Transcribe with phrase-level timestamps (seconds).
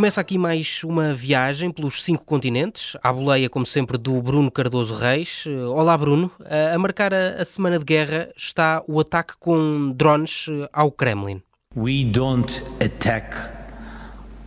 [0.00, 4.94] começa aqui mais uma viagem pelos cinco continentes, à boleia, como sempre, do Bruno Cardoso
[4.94, 5.44] Reis.
[5.74, 6.30] Olá, Bruno.
[6.74, 11.42] A marcar a semana de guerra está o ataque com drones ao Kremlin.
[11.76, 13.36] We don't attack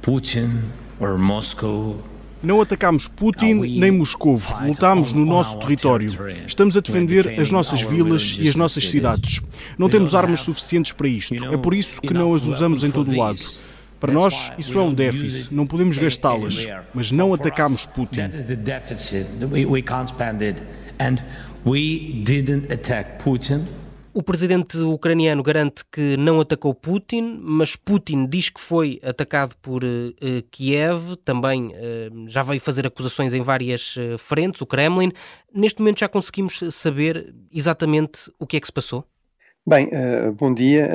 [0.02, 0.64] Putin
[1.00, 2.02] or Moscow
[2.42, 6.10] não atacámos Putin nem Moscou, lutámos no nosso território.
[6.48, 9.40] Estamos a defender as nossas vilas e as nossas cidades.
[9.78, 11.36] Não temos armas suficientes para isto.
[11.46, 13.40] É por isso que não as usamos em todo o lado.
[14.04, 15.54] Para nós, isso é um déficit.
[15.54, 18.32] Não podemos gastá-las, mas não atacámos Putin.
[21.00, 21.16] And
[21.66, 23.66] we didn't attack Putin.
[24.14, 29.86] O presidente ucraniano garante que não atacou Putin, mas Putin diz que foi atacado por
[29.86, 35.14] uh, Kiev, também uh, já veio fazer acusações em várias uh, frentes, o Kremlin.
[35.56, 39.08] Neste momento já conseguimos saber exatamente o que é que se passou?
[39.66, 39.90] Bem,
[40.38, 40.90] bom dia.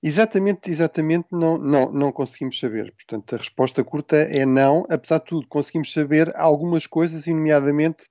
[0.00, 2.92] exatamente, exatamente não, não, não conseguimos saber.
[2.92, 4.84] Portanto, a resposta curta é não.
[4.88, 8.08] Apesar de tudo, conseguimos saber algumas coisas, nomeadamente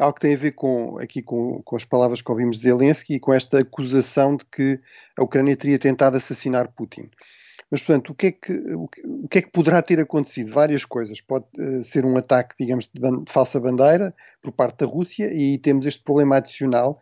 [0.00, 3.14] algo que tem a ver com, aqui com, com as palavras que ouvimos de Zelensky
[3.14, 4.80] e com esta acusação de que
[5.16, 7.08] a Ucrânia teria tentado assassinar Putin.
[7.70, 10.52] Mas, portanto, o que, é que, o, que é que poderá ter acontecido?
[10.52, 11.20] Várias coisas.
[11.20, 15.56] Pode uh, ser um ataque, digamos, de, de, falsa bandeira por parte da Rússia e
[15.58, 16.98] temos este problema adicional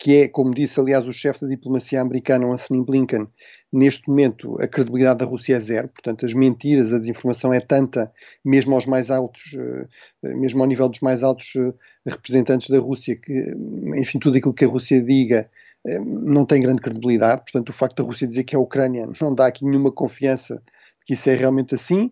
[0.00, 3.28] que é, como disse aliás o chefe da diplomacia americana, Anthony Blinken,
[3.70, 8.10] neste momento a credibilidade da Rússia é zero, portanto as mentiras, a desinformação é tanta,
[8.42, 11.74] mesmo aos mais altos, eh, mesmo ao nível dos mais altos eh,
[12.06, 13.54] representantes da Rússia, que,
[13.94, 15.50] enfim, tudo aquilo que a Rússia diga
[15.86, 19.06] eh, não tem grande credibilidade, portanto o facto da Rússia dizer que é a Ucrânia
[19.20, 22.10] não dá aqui nenhuma confiança de que isso é realmente assim,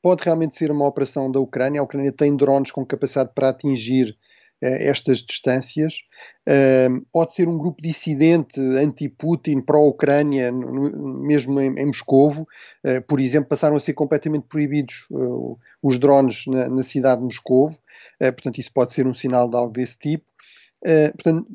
[0.00, 4.16] pode realmente ser uma operação da Ucrânia, a Ucrânia tem drones com capacidade para atingir
[4.16, 5.94] eh, estas distâncias.
[7.12, 12.46] pode ser um grupo dissidente anti-Putin, pró-Ucrânia, mesmo em, em Moscovo.
[12.84, 17.24] Eh, por exemplo, passaram a ser completamente proibidos eh, os drones na, na cidade de
[17.24, 17.78] Moscovo.
[18.18, 20.28] portanto, isso pode ser um sinal de algo desse tipo.
[20.82, 21.48] Uh, portanto,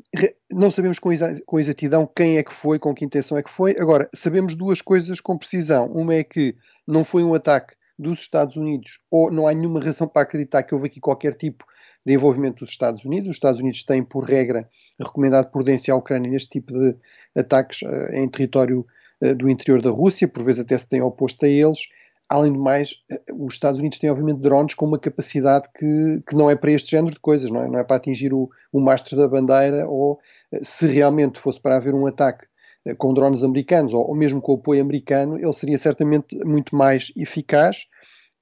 [0.52, 3.50] não sabemos com, exa com, exatidão quem é que foi, com que intenção é que
[3.50, 3.74] foi.
[3.78, 5.86] Agora, sabemos duas coisas com precisão.
[5.86, 6.54] Uma é que
[6.86, 10.74] não foi um ataque dos Estados Unidos, ou não há nenhuma razão para acreditar que
[10.74, 11.64] houve aqui qualquer tipo
[12.04, 13.30] de envolvimento dos Estados Unidos.
[13.30, 16.96] Os Estados Unidos têm, por regra, recomendado prudência à Ucrânia neste tipo de
[17.36, 18.86] ataques uh, em território
[19.22, 21.80] uh, do interior da Rússia, por vezes até se têm oposto a eles.
[22.28, 26.36] Além do mais, uh, os Estados Unidos têm, obviamente, drones com uma capacidade que, que
[26.36, 28.80] não é para este género de coisas, não é, não é para atingir o, o
[28.80, 30.18] mastro da bandeira ou
[30.62, 32.46] se realmente fosse para haver um ataque
[32.98, 37.10] com drones americanos ou, ou mesmo com o apoio americano, ele seria certamente muito mais
[37.16, 37.86] eficaz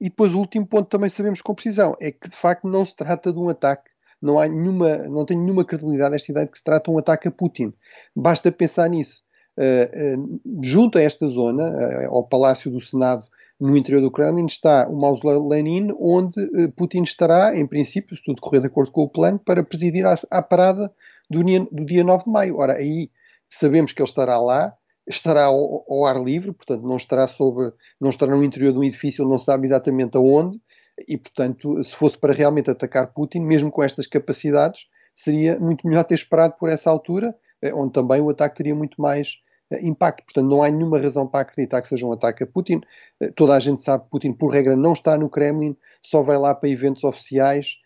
[0.03, 2.93] e depois o último ponto também sabemos com precisão, é que de facto não se
[2.93, 3.89] trata de um ataque,
[4.21, 6.99] não há nenhuma, não tem nenhuma credibilidade esta ideia de que se trata de um
[6.99, 7.73] ataque a Putin.
[8.13, 9.23] Basta pensar nisso.
[9.57, 13.25] Uh, uh, junto a esta zona, uh, ao Palácio do Senado,
[13.57, 16.35] no interior do Kremlin, está o mausoléu Lenin, onde
[16.75, 20.17] Putin estará, em princípio, se tudo correr de acordo com o plano, para presidir a,
[20.31, 20.91] a parada
[21.29, 21.41] do
[21.71, 22.57] do dia 9 de maio.
[22.57, 23.09] Ora, aí
[23.49, 24.75] sabemos que ele estará lá,
[25.07, 28.83] estará ao, ao, ar livre, portanto não estará sobre, não estará no interior de um
[28.83, 30.59] edifício, não sabe exatamente aonde,
[31.07, 36.03] e portanto, se fosse para realmente atacar Putin, mesmo com estas capacidades, seria muito melhor
[36.03, 39.41] ter esperado por essa altura, eh, onde também o ataque teria muito mais
[39.71, 40.25] eh, impacto.
[40.25, 42.81] Portanto, não há nenhuma razão para acreditar que seja um ataque a Putin.
[43.19, 46.37] Eh, toda a gente sabe que Putin, por regra, não está no Kremlin, só vai
[46.37, 47.79] lá para eventos oficiais,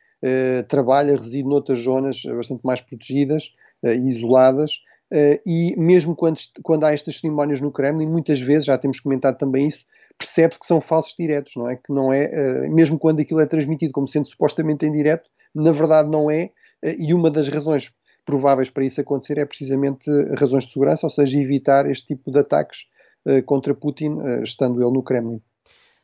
[0.68, 3.54] trabalha, reside noutras zonas bastante mais protegidas
[3.84, 8.78] e isoladas, Uh, e mesmo quando, quando há estas cerimónias no Kremlin, muitas vezes, já
[8.78, 9.86] temos comentado também isso,
[10.18, 11.76] percebe-se que são falsos diretos, não é?
[11.76, 12.26] Que não é,
[12.66, 16.52] uh, mesmo quando aquilo é transmitido como sendo supostamente em direto, na verdade não é,
[16.86, 17.92] uh, e uma das razões
[18.26, 22.40] prováveis para isso acontecer é precisamente razões de segurança, ou seja, evitar este tipo de
[22.40, 22.80] ataques
[23.46, 25.42] contra Putin, estando ele no Kremlin.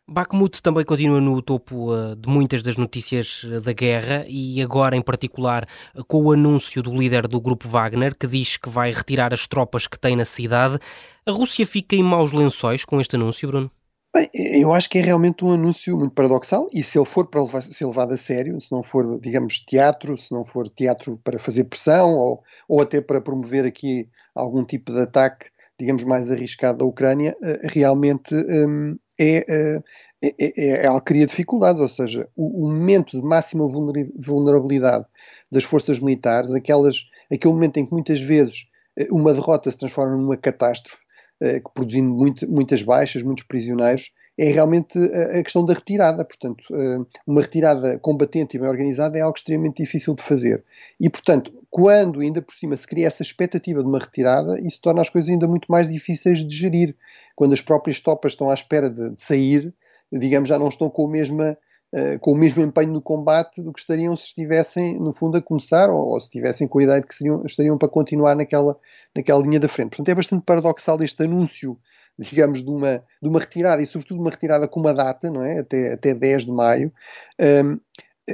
[0.08, 4.98] Bakhmut também continua no topo uh, de muitas das notícias uh, da guerra e agora
[4.98, 5.66] em particular
[6.08, 9.88] com o anúncio do líder do grupo Wagner que diz que vai retirar as tropas
[9.88, 10.78] que tem na cidade.
[11.26, 13.72] A Rússia fica em maus lençóis com este anúncio, Bruno?
[14.14, 17.42] Bem, eu acho que é realmente um anúncio muito paradoxal e se ele for para
[17.42, 21.40] levar, ser levado a sério, se não for, digamos, teatro, se não for teatro para
[21.40, 25.48] fazer pressão ou, ou até para promover aqui algum tipo de ataque,
[25.80, 29.82] digamos, mais arriscado à Ucrânia, realmente um, é,
[30.22, 35.06] é, é, é algo que cria dificuldades, ou seja, o, o, momento de máxima vulnerabilidade
[35.52, 40.16] das forças militares, aquelas, aquele momento em que muitas vezes eh, uma derrota se transforma
[40.16, 41.04] numa catástrofe,
[41.42, 46.26] eh, produzindo muito, muitas baixas, muitos prisioneiros, é realmente a, a questão da retirada.
[46.26, 50.64] Portanto, eh, uma retirada combatente e bem organizada é algo extremamente difícil de fazer.
[51.00, 55.02] E, portanto, quando ainda por cima se cria essa expectativa de uma retirada, isso torna
[55.02, 56.96] as coisas ainda muito mais difíceis de gerir.
[57.36, 59.74] Quando as próprias tropas estão à espera de, de sair,
[60.12, 61.58] digamos, já não estão com, a mesma,
[61.94, 65.42] uh, com o mesmo empenho no combate do que estariam se estivessem, no fundo, a
[65.42, 68.78] começar ou, ou se estivessem com a ideia de que seriam, estariam para continuar naquela,
[69.16, 69.90] naquela linha da frente.
[69.90, 71.78] Portanto, é bastante paradoxal este anúncio
[72.18, 75.60] digamos, de uma, de uma retirada, e sobretudo uma retirada com uma data, não é?
[75.60, 76.94] Até, até 10 de maio.
[77.40, 77.80] Um,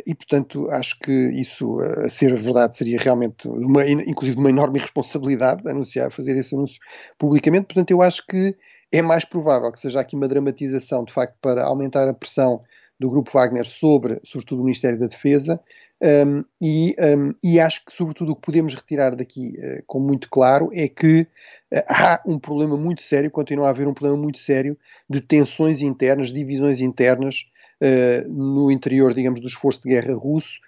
[0.05, 5.67] e, portanto, acho que isso, a ser verdade, seria realmente, uma, inclusive, uma enorme irresponsabilidade
[5.67, 6.79] anunciar, fazer esse anúncio
[7.17, 7.65] publicamente.
[7.65, 8.55] Portanto, eu acho que
[8.91, 12.59] é mais provável que seja aqui uma dramatização, de facto, para aumentar a pressão
[12.99, 15.59] do Grupo Wagner sobre, sobretudo, o Ministério da Defesa,
[16.01, 20.29] um, e, um, e, acho que, sobretudo, o que podemos retirar daqui uh, com muito
[20.29, 24.39] claro é que uh, há um problema muito sério, continua a haver um problema muito
[24.39, 24.77] sério
[25.09, 27.49] de tensões internas, divisões internas
[27.81, 30.59] uh, no interior, digamos, do esforço de guerra russo,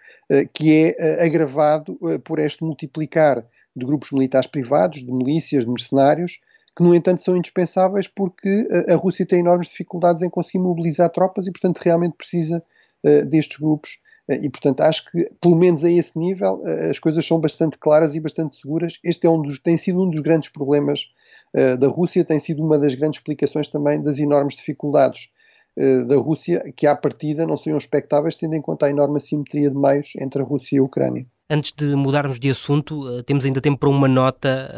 [0.53, 3.45] que é agravado por este multiplicar
[3.75, 6.39] de grupos militares privados, de milícias, de mercenários,
[6.75, 11.09] que, no entanto, são indispensáveis porque a, a Rússia tem enormes dificuldades em conseguir mobilizar
[11.09, 12.63] tropas e, portanto, realmente precisa
[13.27, 13.97] destes grupos
[14.29, 18.19] e, portanto, acho que, pelo menos a esse nível, as coisas são bastante claras e
[18.19, 18.99] bastante seguras.
[19.03, 21.07] Este é um dos, tem sido um dos grandes problemas
[21.79, 25.29] da Rússia, tem sido uma das grandes explicações também das enormes dificuldades
[26.07, 29.77] da Rússia, que à partida não seriam expectáveis, tendo em conta a enorme assimetria de
[29.77, 31.25] meios entre a Rússia e a Ucrânia.
[31.53, 34.71] Antes de mudarmos de assunto, uh, temos ainda tempo para uma nota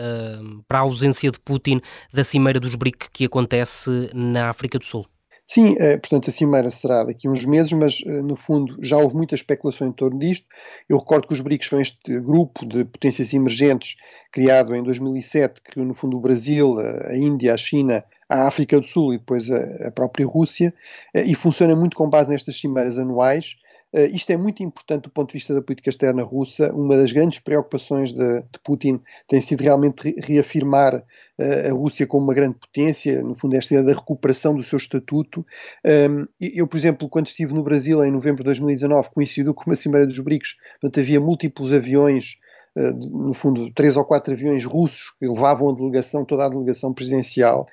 [0.68, 1.80] para a ausência de Putin
[2.12, 5.06] da Cimeira dos BRIC que acontece na África do Sul.
[5.46, 8.98] Sim, eh, portanto, a Cimeira será daqui a uns meses, mas eh, no fundo já
[8.98, 10.48] houve muita especulação em torno disto.
[10.88, 13.96] Eu recordo que os BRICS são este grupo de potências emergentes
[14.32, 18.88] criado em 2007, que no fundo o Brasil, a Índia, a China, a África do
[18.88, 20.74] Sul e depois a, própria Rússia,
[21.14, 23.58] eh, e funciona muito com base nestas cimeiras anuais
[23.94, 26.74] Uh, isto é muito importante do ponto de vista da política externa russa.
[26.74, 32.08] Uma das grandes preocupações de, de Putin tem sido realmente re reafirmar uh, a Rússia
[32.08, 35.46] como uma grande potência, no fundo, esta ideia da recuperação do seu estatuto.
[35.86, 39.76] Um, eu, por exemplo, quando estive no Brasil em novembro de 2019, coincidiu com uma
[39.76, 42.42] Cimeira dos BRICS, portanto, havia múltiplos aviões.
[42.76, 42.92] Uh,
[43.28, 47.68] no fundo, três ou quatro aviões russos que levavam a delegação, toda a delegação presidencial,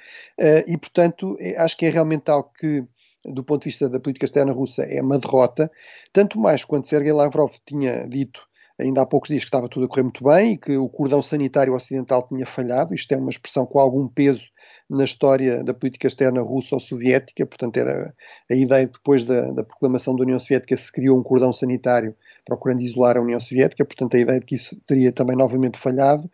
[0.66, 2.84] e portanto, acho que é realmente algo que
[3.24, 5.70] do ponto de vista da política externa russa, é uma derrota,
[6.12, 8.40] tanto mais quando Sergei Lavrov tinha dito
[8.80, 11.22] ainda há poucos dias que estava tudo a correr muito bem e que o cordão
[11.22, 12.94] sanitário ocidental tinha falhado.
[12.94, 14.48] Isto é uma expressão com algum peso
[14.88, 18.12] na história da política externa russa ou soviética, portanto, era
[18.50, 22.14] a ideia que depois da, da, proclamação da União Soviética se criou um cordão sanitário
[22.44, 26.28] procurando isolar a União Soviética, portanto, a ideia de que isso teria também novamente falhado.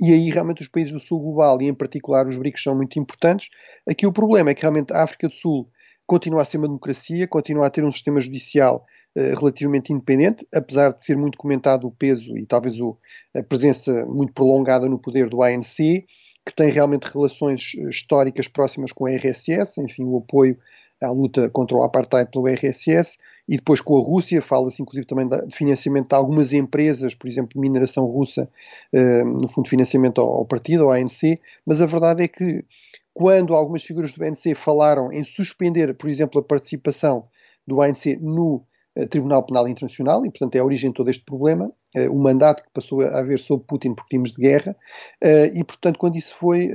[0.00, 2.98] E aí, realmente, os países do sul global e, em particular, os BRICS são muito
[2.98, 3.50] importantes.
[3.88, 5.68] Aqui o problema é que, realmente, a África do Sul
[6.06, 8.84] continua a ser uma democracia, continua a ter um sistema judicial
[9.16, 12.96] uh, relativamente independente, apesar de ser muito comentado o peso e talvez o,
[13.34, 16.04] a presença muito prolongada no poder do ANC,
[16.44, 20.58] que tem realmente relações eh, históricas próximas com a RSS, enfim, o apoio
[21.00, 23.16] à luta contra o apartheid pelo RSS,
[23.48, 27.60] e depois com a Rússia, fala-se inclusive também de financiamento de algumas empresas, por exemplo,
[27.60, 28.48] mineração russa,
[28.92, 32.64] uh, no fundo financiamento ao, ao partido, ao ANC, mas a verdade é que
[33.14, 37.22] quando algumas figuras do ANC falaram em suspender, por exemplo, a participação
[37.66, 38.64] do ANC no
[38.96, 42.18] uh, Tribunal Penal Internacional, e portanto é a origem de todo este problema, uh, o
[42.18, 44.76] mandato que passou a haver sob Putin por crimes de guerra,
[45.22, 46.70] uh, e portanto quando isso foi,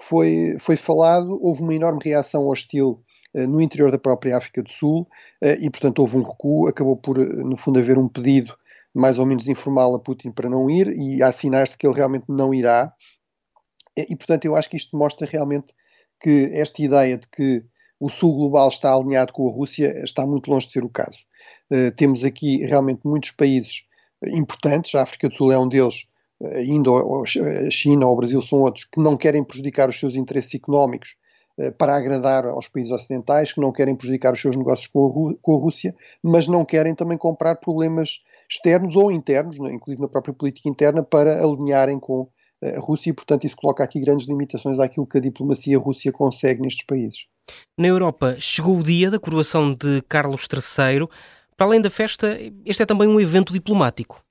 [0.00, 3.02] foi, foi falado, houve uma enorme reação hostil
[3.34, 5.06] no interior da própria África do Sul,
[5.60, 8.54] e portanto houve um recuo, acabou por, no fundo, haver um pedido
[8.94, 11.94] mais ou menos informal a Putin para não ir, e há sinais de que ele
[11.94, 12.90] realmente não irá,
[13.96, 15.74] e, portanto, eu acho que isto mostra realmente
[16.20, 17.64] que esta ideia de que
[17.98, 21.18] o Sul global está alinhado com a Rússia está muito longe de ser o caso.
[21.70, 23.86] Uh, temos aqui realmente muitos países
[24.26, 26.06] importantes, a África do Sul é um deles,
[26.42, 30.54] ainda a China ou o Brasil são outros, que não querem prejudicar os seus interesses
[30.54, 31.16] económicos
[31.58, 35.34] uh, para agradar aos países ocidentais, que não querem prejudicar os seus negócios com a,
[35.40, 40.08] com a Rússia, mas não querem também comprar problemas externos ou internos, né, inclusive na
[40.08, 42.28] própria política interna, para alinharem com
[42.62, 46.62] a Rússia e, portanto, isso coloca aqui grandes limitações àquilo que a diplomacia russa consegue
[46.62, 47.26] nestes países.
[47.78, 51.06] Na Europa, chegou o dia da coroação de Carlos III.
[51.56, 54.22] Para além da festa, este é também um evento diplomático.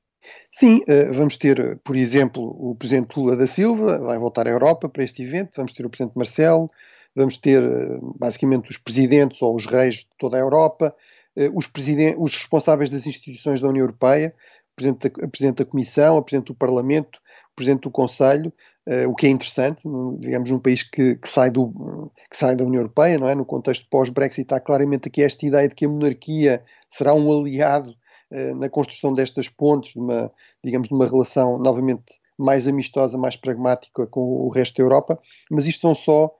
[0.49, 4.89] Sim, eh, vamos ter, por exemplo, o Presidente Lula da Silva, vai voltar à Europa
[4.89, 6.71] para este evento, vamos ter o Presidente Marcelo,
[7.15, 10.95] vamos ter eh, basicamente os presidentes ou os reis de toda a Europa,
[11.35, 11.69] eh, os,
[12.17, 14.33] os responsáveis das instituições da União Europeia,
[14.73, 17.19] o Presidente da, a Presidente da Comissão, a Presidente do Parlamento,
[17.55, 18.51] Presidente do Conselho,
[18.87, 19.83] uh, o que é interessante,
[20.19, 23.35] digamos, num país que, que, sai do, que sai da União Europeia, não é?
[23.35, 27.95] No contexto pós-Brexit, há claramente aqui esta ideia de que a monarquia será um aliado
[28.31, 30.31] uh, na construção destas pontes, de uma,
[30.63, 35.19] digamos, de uma relação novamente mais amistosa, mais pragmática com o resto da Europa,
[35.49, 36.35] mas isto não só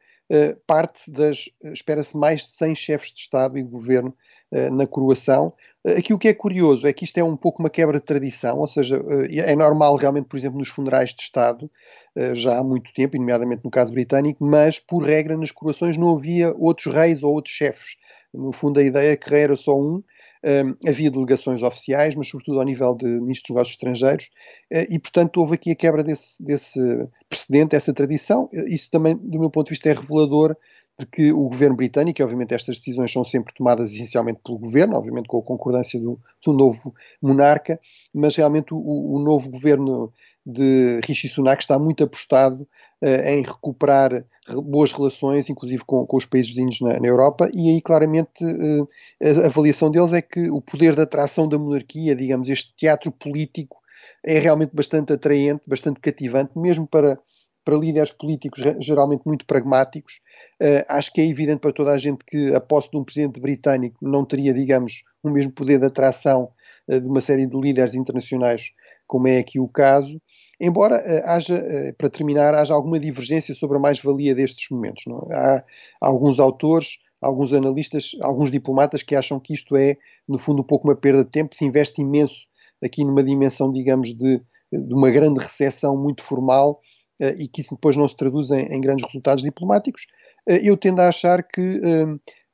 [0.66, 4.12] parte das, espera-se, mais de 100 chefes de Estado e de governo
[4.72, 5.54] na coroação.
[5.98, 8.58] Aqui o que é curioso é que isto é um pouco uma quebra de tradição,
[8.60, 11.70] ou seja, é normal realmente, por exemplo, nos funerais de Estado,
[12.34, 16.56] já há muito tempo, nomeadamente no caso britânico, mas por regra nas coroações não havia
[16.58, 17.98] outros reis ou outros chefes.
[18.34, 20.02] No fundo, a ideia é que rei era só um,
[20.44, 24.30] um, havia delegações oficiais, mas sobretudo ao nível de ministros dos negócios estrangeiros,
[24.90, 26.80] e portanto houve aqui a quebra desse, desse
[27.30, 28.50] precedente, essa tradição.
[28.68, 30.56] Isso também, do meu ponto de vista, é revelador
[30.98, 34.96] de que o governo britânico, e obviamente estas decisões são sempre tomadas essencialmente pelo governo,
[34.96, 37.80] obviamente com a concordância do, do novo monarca,
[38.14, 40.14] mas realmente o, o novo governo
[40.46, 42.68] de Rishi Sunak está muito apostado
[43.02, 44.24] uh, em recuperar
[44.64, 48.88] boas relações, inclusive com, com os países vizinhos na, na, Europa, e aí claramente uh,
[49.44, 53.78] a avaliação deles é que o poder de atração da monarquia, digamos, este teatro político,
[54.24, 57.20] é realmente bastante atraente, bastante cativante, mesmo para,
[57.66, 60.22] para líderes políticos geralmente muito pragmáticos.
[60.62, 63.40] Uh, acho que é evidente para toda a gente que a posse de um presidente
[63.40, 66.48] britânico não teria, digamos, o mesmo poder de atração
[66.88, 68.72] uh, de uma série de líderes internacionais,
[69.08, 70.22] como é aqui o caso.
[70.62, 71.66] Embora uh, haja,
[71.98, 75.04] para terminar, haja alguma divergência sobre a mais-valia destes momentos.
[75.32, 75.36] É?
[75.36, 75.64] Há,
[76.00, 80.88] alguns autores, alguns analistas, alguns diplomatas que acham que isto é, no fundo, um pouco
[80.88, 82.46] uma perda de tempo, se investe imenso
[82.84, 84.40] aqui numa dimensão, digamos, de,
[84.72, 86.80] de uma grande recessão muito formal
[87.20, 90.06] e que isso depois não se traduz em, em grandes resultados diplomáticos.
[90.48, 91.82] eu tendo a achar que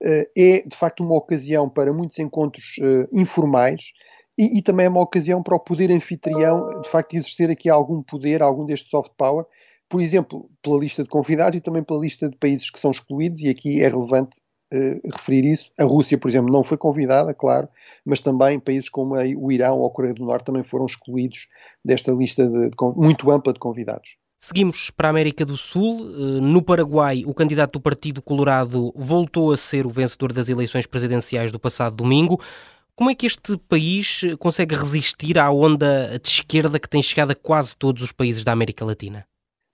[0.04, 2.76] é, de facto, uma ocasião para muitos encontros
[3.12, 3.92] informais,
[4.38, 8.02] e, e, também é uma ocasião para o poder anfitrião, de facto, exercer aqui algum
[8.02, 9.46] poder, algum deste soft power,
[9.90, 13.42] por exemplo, pela lista de convidados e também pela lista de países que são excluídos,
[13.42, 14.38] e aqui é relevante
[14.74, 15.70] uh, referir isso.
[15.78, 17.68] A Rússia, por exemplo, não foi convidada, claro,
[18.06, 21.48] mas também países como o Irão ou a Coreia do Norte também foram excluídos
[21.84, 24.16] desta lista de, de, muito ampla de convidados.
[24.44, 26.10] Seguimos para a América do Sul.
[26.10, 30.88] Eh, no Paraguai, o candidato do Partido Colorado voltou a ser o vencedor das eleições
[30.88, 32.42] presidenciais do passado domingo.
[32.96, 37.36] Como é que este país consegue resistir à onda de esquerda que tem chegado a
[37.36, 39.26] quase todos os países da América Latina?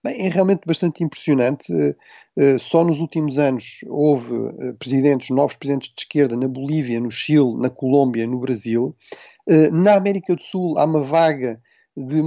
[0.03, 1.73] Bem, é realmente bastante impressionante.
[1.73, 1.95] Eh,
[2.37, 7.11] eh, só nos últimos anos houve eh, presidentes, novos presidentes de esquerda na Bolívia, no
[7.11, 8.95] Chile, na Colômbia, no Brasil.
[9.71, 11.61] Na América do Sul há uma vaga
[11.97, 12.21] de,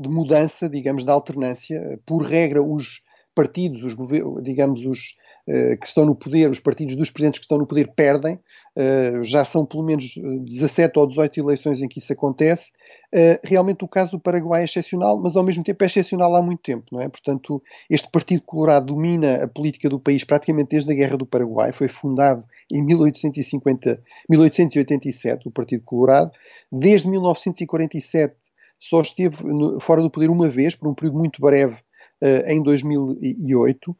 [0.00, 1.98] de mudança, digamos, da alternância.
[2.06, 3.02] Por regra, os
[3.34, 3.94] partidos, os
[4.42, 5.16] digamos, os,
[5.48, 9.22] eh, que estão no poder, os partidos dos presidentes que estão no poder perdem, uh,
[9.22, 12.72] já são pelo menos 17 ou 18 eleições em que isso acontece.
[13.14, 16.42] Uh, realmente o caso do Paraguai é excepcional, mas ao mesmo tempo é excepcional há
[16.42, 17.08] muito tempo, não é?
[17.08, 21.72] Portanto, este Partido Colorado domina a política do país praticamente desde a Guerra do Paraguai,
[21.72, 22.42] foi fundado
[22.72, 26.32] em 1850, 1887, o Partido Colorado.
[26.72, 28.34] Desde 1947
[28.78, 31.84] só esteve no, fora do poder uma vez, por um período muito breve,
[32.18, 33.94] Uh, em 2008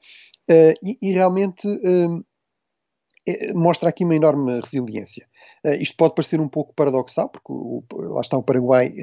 [0.49, 2.25] Uh, e, e, realmente uh,
[3.57, 5.27] mostra aqui uma enorme resiliência.
[5.65, 8.95] Uh, isto pode parecer um pouco paradoxal, porque o, lá está o Paraguai,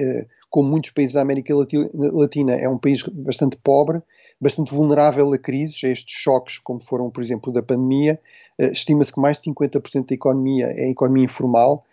[0.48, 4.00] como muitos países da América Latina, é um país bastante pobre,
[4.40, 8.18] bastante vulnerável a crises, a estes choques, como foram, por exemplo, da pandemia.
[8.58, 11.84] Estima-se que mais de 50% da economia é economia informal,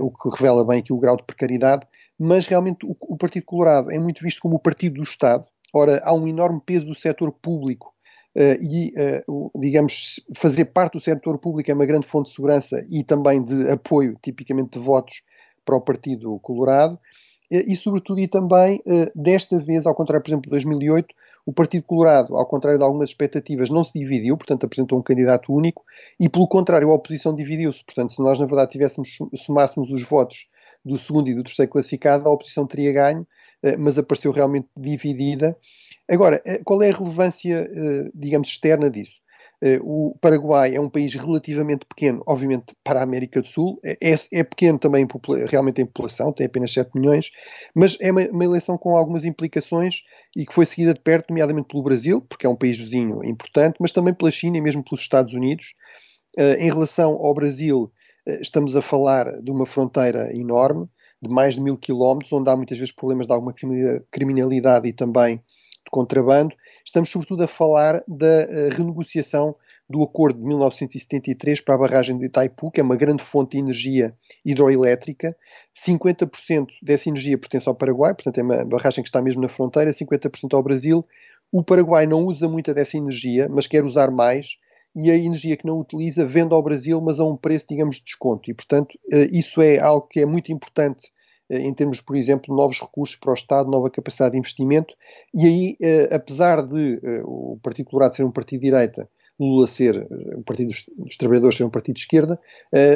[0.00, 1.86] o que revela bem aqui o grau de precariedade,
[2.18, 5.44] mas realmente o, o Partido Colorado é muito visto como o partido do Estado.
[5.74, 7.94] Ora, há um enorme peso do setor público
[8.36, 8.92] Uh, e,
[9.26, 13.42] uh, digamos, fazer parte do setor público é uma grande fonte de segurança e também
[13.42, 15.22] de apoio, tipicamente de votos,
[15.64, 16.96] para o Partido Colorado.
[17.50, 18.82] Uh, e, sobretudo, e também,
[19.14, 21.14] desta vez, ao contrário, por exemplo, de 2008,
[21.46, 25.50] o Partido Colorado, ao contrário de algumas expectativas, não se dividiu, portanto, apresentou um candidato
[25.50, 25.82] único,
[26.20, 27.82] e, pelo contrário, a oposição dividiu-se.
[27.82, 30.46] Portanto, se nós, na verdade, tivéssemos, somássemos os votos
[30.86, 33.26] do segundo e do terceiro classificado, a oposição teria ganho,
[33.78, 35.56] mas apareceu realmente dividida
[36.08, 39.20] Agora, eh, qual é a relevância, eh, digamos, externa disso?
[39.62, 43.80] Eh, o Paraguai é um país relativamente pequeno, obviamente, para a América do Sul.
[43.84, 45.06] É, é, é pequeno também
[45.48, 47.30] realmente em população, tem apenas 7 milhões,
[47.74, 50.02] mas é uma, uma, eleição com algumas implicações
[50.36, 53.76] e que foi seguida de perto, nomeadamente pelo Brasil, porque é um país vizinho importante,
[53.80, 55.74] mas também pela China e mesmo pelos Estados Unidos.
[56.58, 57.90] em relação ao Brasil,
[58.26, 60.88] estamos a falar de uma fronteira enorme,
[61.22, 63.54] de mais de mil quilómetros, onde há muitas vezes problemas de alguma
[64.10, 65.36] criminalidade e também
[65.86, 66.54] de contrabando,
[66.84, 69.54] estamos sobretudo a falar da uh, renegociação
[69.88, 73.58] do acordo de 1973 para a barragem de Itaipu, que é uma grande fonte de
[73.58, 74.14] energia
[74.44, 75.36] hidroelétrica.
[75.74, 79.92] 50% dessa energia pertence ao Paraguai, portanto é uma barragem que está mesmo na fronteira,
[79.92, 81.06] 50% ao Brasil.
[81.52, 84.56] O Paraguai não usa muita dessa energia, mas quer usar mais,
[84.96, 88.04] e a energia que não utiliza vende ao Brasil, mas a um preço, digamos, de
[88.04, 88.50] desconto.
[88.50, 91.12] E, portanto, eh, isso é algo que é muito importante
[91.50, 94.94] eh, em termos, por exemplo, de novos recursos para o Estado, nova capacidade de investimento,
[95.34, 99.06] e aí, eh, apesar de o Partido Colorado ser um partido de direita,
[99.38, 102.40] Lula ser, o Partido dos, Trabalhadores ser um partido de esquerda,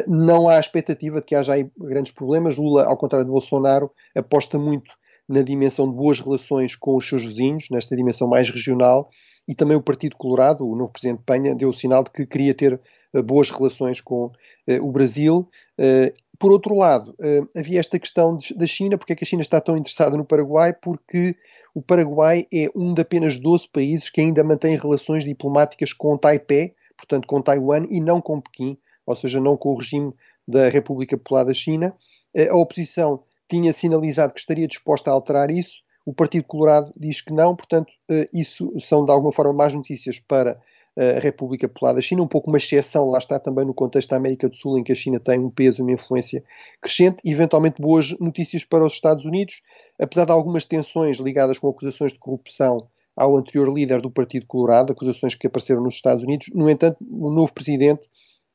[0.08, 2.56] não há expectativa de que haja aí grandes problemas.
[2.56, 4.90] Lula, ao contrário de Bolsonaro, aposta muito
[5.28, 9.10] na dimensão de boas relações com os seus vizinhos, nesta dimensão mais regional,
[9.46, 12.54] e também o Partido Colorado, o novo presidente Penha, deu o sinal de que queria
[12.54, 12.80] ter
[13.14, 14.32] uh, boas relações com uh,
[14.80, 15.48] o Brasil.
[15.78, 17.14] Uh, por outro lado,
[17.54, 20.72] havia esta questão da China, porque é que a China está tão interessada no Paraguai?
[20.72, 21.36] Porque
[21.74, 26.74] o Paraguai é um de apenas 12 países que ainda mantém relações diplomáticas com Taipei,
[26.96, 30.14] portanto com Taiwan, e não com Pequim, ou seja, não com o regime
[30.48, 31.94] da República Popular da China.
[32.34, 37.32] A oposição tinha sinalizado que estaria disposta a alterar isso, o Partido Colorado diz que
[37.32, 40.60] não, portanto, eh, isso são de alguma forma más notícias para
[40.96, 44.10] eh, a República Popular da China, um pouco uma exceção, lá está também no contexto
[44.10, 46.42] da América do Sul, em que a China tem um peso e uma influência
[46.80, 49.62] crescente, eventualmente boas notícias para os Estados Unidos,
[49.98, 54.92] apesar de algumas tensões ligadas com acusações de corrupção ao anterior líder do Partido Colorado,
[54.92, 56.48] acusações que apareceram nos Estados Unidos.
[56.54, 58.06] No entanto, o novo presidente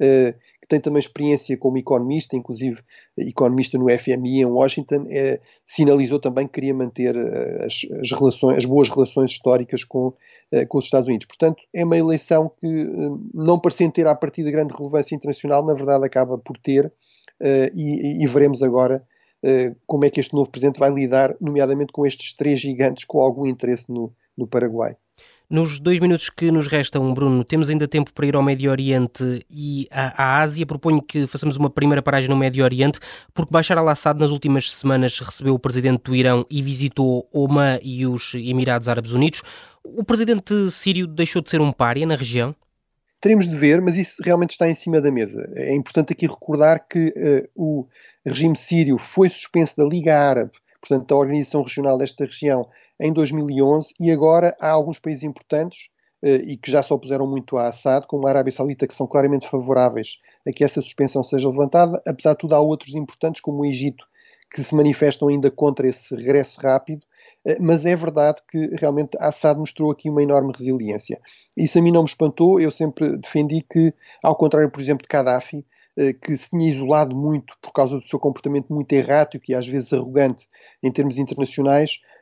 [0.01, 2.81] uh, que tem também experiência como economista, inclusive
[3.15, 8.57] economista no FMI em Washington, uh, sinalizou também que queria manter uh, as, as, relações,
[8.57, 10.13] as boas relações históricas com,
[10.67, 11.27] com os Estados Unidos.
[11.27, 12.67] Portanto, é uma eleição que,
[13.33, 16.91] não parecendo ter a partir de grande relevância internacional, na verdade acaba por ter,
[17.73, 19.05] e, e, veremos agora
[19.85, 23.45] como é que este novo presidente vai lidar, nomeadamente com estes três gigantes com algum
[23.45, 24.95] interesse no, no Paraguai.
[25.47, 29.45] Nos dois minutos que nos restam, Bruno, temos ainda tempo para ir ao Médio Oriente
[29.47, 30.65] e à, Ásia.
[30.65, 32.99] Proponho que façamos uma primeira paragem no Médio Oriente,
[33.31, 38.07] porque Bashar al-Assad nas últimas semanas recebeu o presidente do Irão e visitou Oman e
[38.07, 39.43] os Emirados Árabes Unidos.
[39.83, 42.55] O presidente sírio deixou de ser um pária na região?
[43.21, 45.47] Teremos de ver, mas isso realmente está em cima da mesa.
[45.55, 47.87] É importante aqui recordar que uh, o
[48.25, 52.67] regime sírio foi suspenso da Liga Árabe, portanto, da organização regional desta região,
[52.99, 55.89] em 2011 e agora há alguns países importantes
[56.23, 59.07] uh, e que já se opuseram muito a Assad, como a Arábia Saudita, que são
[59.07, 62.01] claramente favoráveis a que essa suspensão seja levantada.
[62.07, 64.05] Apesar de tudo, há outros importantes, como o Egito,
[64.53, 67.01] que se manifestam ainda contra esse regresso rápido.
[67.45, 71.19] Uh, mas é verdade que realmente Assad mostrou aqui uma enorme resiliência.
[71.55, 72.59] Isso a mim não me espantou.
[72.59, 75.65] Eu sempre defendi que, ao contrário, por exemplo, de Gaddafi,
[75.97, 79.67] uh, que se tinha isolado muito por causa do seu comportamento muito errático e às
[79.67, 80.47] vezes arrogante
[80.81, 82.14] em termos internacionais, eh,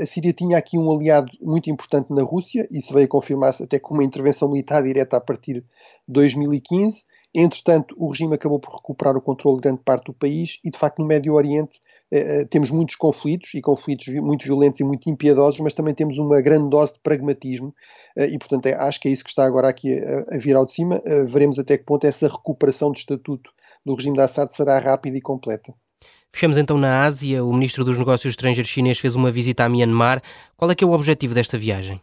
[0.00, 3.94] a Síria tinha aqui um aliado muito importante na Rússia, isso veio confirmar-se até com
[3.94, 5.64] uma intervenção militar direta a partir de
[6.08, 7.04] 2015.
[7.34, 10.78] Entretanto, o regime acabou por recuperar o controle de grande parte do país e, de
[10.78, 11.80] facto, no Médio Oriente
[12.10, 16.18] eh, eh, temos muitos conflitos e conflitos muito violentos e muito impiedosos, mas também temos
[16.18, 17.74] uma grande dose de pragmatismo
[18.16, 20.66] e, portanto, é, acho que é isso que está agora aqui a, a vir ao
[20.66, 21.02] de cima.
[21.26, 23.50] veremos até que ponto essa recuperação do estatuto
[23.84, 25.74] do regime de Assad será rápida e completa.
[26.34, 27.44] Fechamos então na Ásia.
[27.44, 30.22] O ministro dos Negócios Estrangeiros chinês fez uma visita a Myanmar.
[30.56, 32.00] Qual é que é o objetivo desta viagem?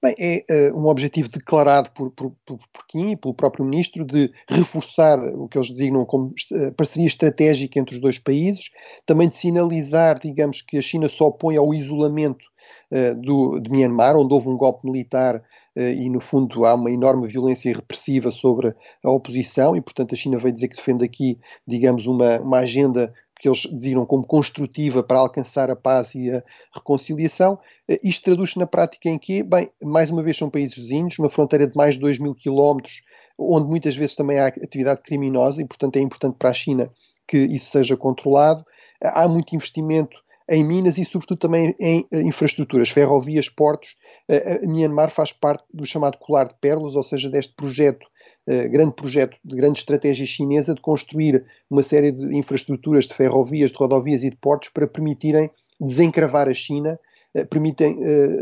[0.00, 2.60] Bem, é uh, um objetivo declarado por, por, por,
[2.94, 7.96] e pelo próprio ministro de reforçar o que eles designam como uh, parceria estratégica entre
[7.96, 8.70] os dois países,
[9.04, 12.44] também de sinalizar, digamos, que a China só opõe ao isolamento
[12.92, 15.42] uh, do, de Myanmar, onde houve um golpe militar
[15.78, 20.38] e, no fundo, há uma enorme violência repressiva sobre a oposição, e, portanto, a China
[20.38, 25.20] veio dizer que defende aqui, digamos, uma, uma agenda que eles designam como construtiva para
[25.20, 26.42] alcançar a paz e a
[26.74, 27.58] reconciliação.
[28.02, 31.66] Isto traduz-se na prática em que, bem, mais uma vez são países vizinhos, uma fronteira
[31.66, 33.02] de mais de 2 mil quilómetros,
[33.38, 36.90] onde muitas vezes também há atividade criminosa e, portanto, é importante para a China
[37.26, 38.64] que isso seja controlado.
[39.00, 43.96] Há muito investimento em Minas e, sobretudo, também em eh, infraestruturas, ferrovias, portos.
[44.28, 48.06] Uh, Myanmar faz parte do chamado colar de pérolas, ou seja, deste projeto,
[48.46, 53.70] uh, grande projeto de grande estratégia chinesa de construir uma série de infraestruturas de ferrovias,
[53.70, 56.98] de rodovias e de portos para permitirem desencravar a China,
[57.34, 57.98] uh, permitem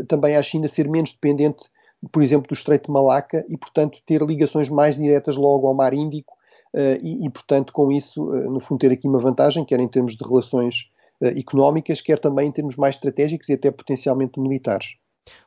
[0.07, 1.65] também à China ser menos dependente,
[2.11, 5.93] por exemplo, do Estreito de Malaca e, portanto, ter ligações mais diretas logo ao Mar
[5.93, 6.37] Índico
[7.01, 10.23] e, e, portanto, com isso, no fundo, ter aqui uma vantagem, quer em termos de
[10.23, 14.95] relações uh, económicas, quer também em termos mais estratégicos e até potencialmente militares.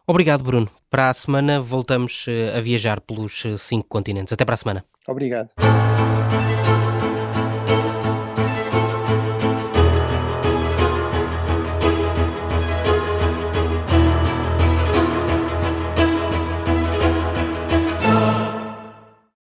[0.07, 0.69] Obrigado, Bruno.
[0.91, 4.33] Para a semana voltamos uh, a viajar pelos uh, cinco continentes.
[4.33, 4.85] Até para a semana.
[5.09, 5.51] Obrigado.